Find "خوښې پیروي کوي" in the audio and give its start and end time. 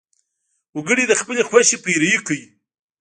1.49-2.43